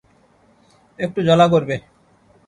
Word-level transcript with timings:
একটু 0.99 1.19
জ্বালা 1.27 1.45
করবে। 1.53 1.75